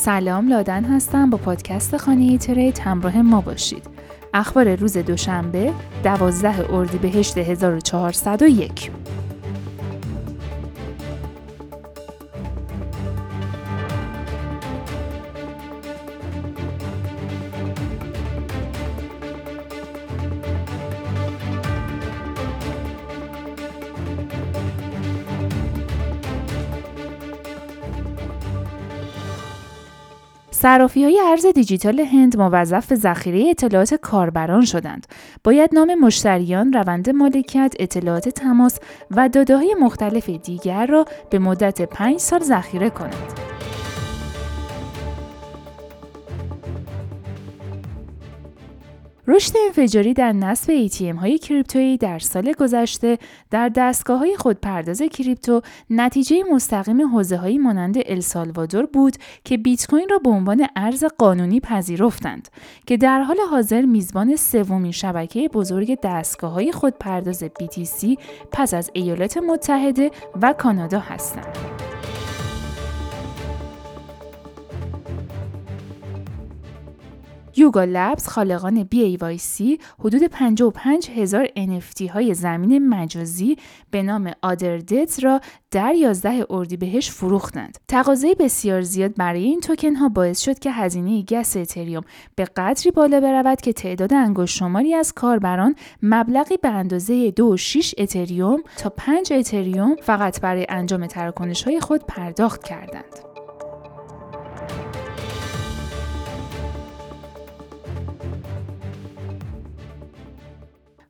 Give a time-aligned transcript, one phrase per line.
[0.00, 3.82] سلام لادن هستم با پادکست خانه ترید همراه ما باشید.
[4.34, 5.72] اخبار روز دوشنبه
[6.04, 8.90] 12 اردیبهشت 1401
[30.62, 35.06] صرافی های ارز دیجیتال هند موظف به ذخیره اطلاعات کاربران شدند.
[35.44, 38.78] باید نام مشتریان، روند مالکیت، اطلاعات تماس
[39.10, 43.57] و داده های مختلف دیگر را به مدت پنج سال ذخیره کنند.
[49.30, 53.18] رشد انفجاری در نصب ATM های کریپتویی در سال گذشته
[53.50, 60.08] در دستگاه های خودپرداز کریپتو نتیجه مستقیم حوزه هایی مانند السالوادور بود که بیت کوین
[60.08, 62.48] را به عنوان ارز قانونی پذیرفتند
[62.86, 68.18] که در حال حاضر میزبان سومین شبکه بزرگ دستگاه های خودپرداز BTC
[68.52, 70.10] پس از ایالات متحده
[70.42, 71.87] و کانادا هستند.
[77.56, 83.56] یوگا لبز خالقان BAYC حدود 55 هزار NFT های زمین مجازی
[83.90, 85.40] به نام آدردت را
[85.70, 87.78] در 11 اردیبهشت فروختند.
[87.88, 92.02] تقاضای بسیار زیاد برای این توکن ها باعث شد که هزینه گس اتریوم
[92.36, 98.62] به قدری بالا برود که تعداد انگشت شماری از کاربران مبلغی به اندازه 2.6 اتریوم
[98.76, 103.27] تا 5 اتریوم فقط برای انجام تراکنش های خود پرداخت کردند.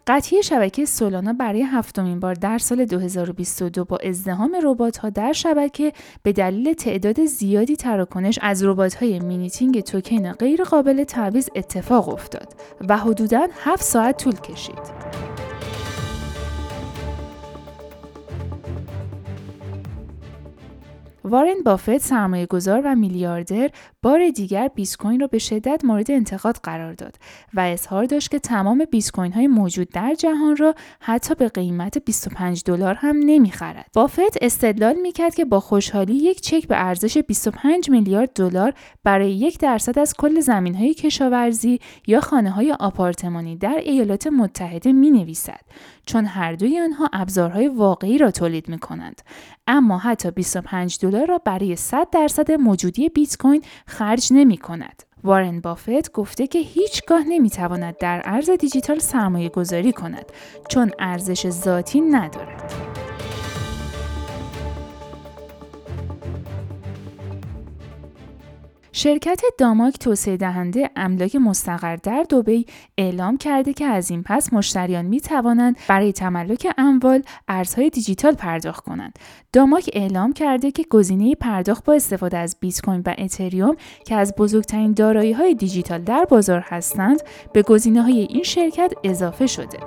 [0.08, 4.56] قطعی شبکه سولانا برای هفتمین بار در سال 2022 با ازدحام
[5.02, 5.92] ها در شبکه
[6.22, 8.62] به دلیل تعداد زیادی تراکنش از
[9.00, 12.54] های minting توکن غیر قابل تعویض اتفاق افتاد
[12.88, 15.37] و حدوداً 7 ساعت طول کشید.
[21.28, 23.70] وارن بافت سرمایه گذار و میلیاردر
[24.02, 27.16] بار دیگر بیت کوین را به شدت مورد انتقاد قرار داد
[27.54, 31.98] و اظهار داشت که تمام بیت کوین های موجود در جهان را حتی به قیمت
[31.98, 33.86] 25 دلار هم نمی‌خرد.
[33.94, 38.72] بافت استدلال می‌کرد که با خوشحالی یک چک به ارزش 25 میلیارد دلار
[39.04, 44.92] برای یک درصد از کل زمین های کشاورزی یا خانه های آپارتمانی در ایالات متحده
[44.92, 45.60] می نویسد
[46.06, 49.22] چون هر دوی آنها ابزارهای واقعی را تولید می کنند.
[49.66, 55.02] اما حتی 25 دلار را برای 100 درصد موجودی بیت کوین خرج نمی کند.
[55.24, 60.32] وارن بافت گفته که هیچگاه نمی تواند در ارز دیجیتال سرمایه گذاری کند
[60.68, 62.47] چون ارزش ذاتی ندارد.
[68.98, 72.66] شرکت داماک توسعه دهنده املاک مستقر در دوبی
[72.98, 78.84] اعلام کرده که از این پس مشتریان می توانند برای تملک اموال ارزهای دیجیتال پرداخت
[78.84, 79.18] کنند.
[79.52, 83.76] داماک اعلام کرده که گزینه پرداخت با استفاده از بیت کوین و اتریوم
[84.06, 87.22] که از بزرگترین دارایی های دیجیتال در بازار هستند
[87.52, 89.78] به گزینه های این شرکت اضافه شده.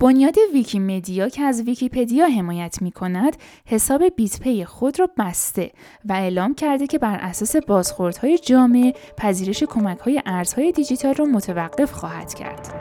[0.00, 3.36] بنیاد ویکیمدیا که از ویکیپدیا حمایت می کند
[3.66, 5.70] حساب BitPay خود را بسته
[6.04, 11.92] و اعلام کرده که بر اساس بازخوردهای جامعه پذیرش کمک های ارزهای دیجیتال را متوقف
[11.92, 12.77] خواهد کرد.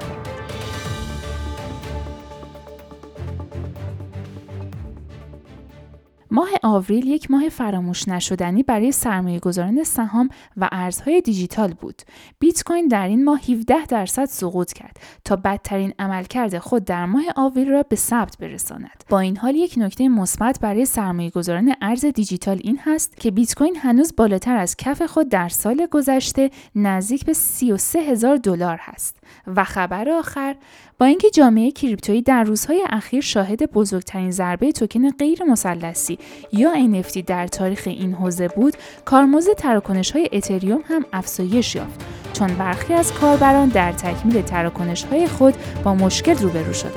[6.31, 12.01] ماه آوریل یک ماه فراموش نشدنی برای سرمایه گذاران سهام و ارزهای دیجیتال بود.
[12.39, 17.23] بیت کوین در این ماه 17 درصد سقوط کرد تا بدترین عملکرد خود در ماه
[17.35, 19.03] آوریل را به ثبت برساند.
[19.09, 23.55] با این حال یک نکته مثبت برای سرمایه گذاران ارز دیجیتال این هست که بیت
[23.55, 29.17] کوین هنوز بالاتر از کف خود در سال گذشته نزدیک به 33 هزار دلار هست.
[29.47, 30.55] و خبر آخر
[30.99, 36.16] با اینکه جامعه کریپتویی در روزهای اخیر شاهد بزرگترین ضربه توکن غیر مثلثی
[36.51, 38.73] یا NFT در تاریخ این حوزه بود
[39.05, 42.05] کارمزد تراکنش های اتریوم هم افزایش یافت.
[42.33, 45.53] چون برخی از کاربران در تکمیل تراکنش های خود
[45.83, 46.93] با مشکل روبرو شدند.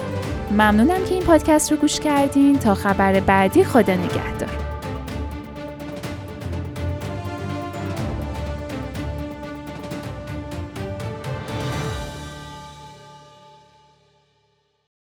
[0.51, 2.59] ممنونم که این پادکست رو گوش کردین.
[2.59, 4.60] تا خبر بعدی خدا نگهدار.